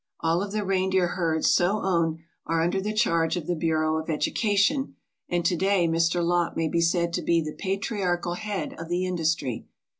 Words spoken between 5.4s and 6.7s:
to day Mr. Lopp may